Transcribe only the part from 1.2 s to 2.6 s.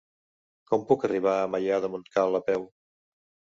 a Maià de Montcal a